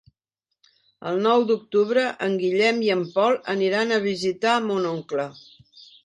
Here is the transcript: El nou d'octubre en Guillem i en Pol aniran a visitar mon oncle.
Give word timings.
El 1.09 1.19
nou 1.25 1.43
d'octubre 1.49 2.05
en 2.27 2.37
Guillem 2.43 2.79
i 2.85 2.89
en 2.93 3.03
Pol 3.17 3.37
aniran 3.53 3.93
a 3.93 4.01
visitar 4.07 4.55
mon 4.71 4.89
oncle. 4.93 5.27